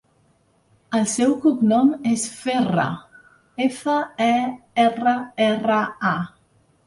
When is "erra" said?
4.87-5.15, 5.51-5.83